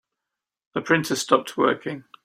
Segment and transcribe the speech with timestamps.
[0.73, 2.05] The printer stopped working.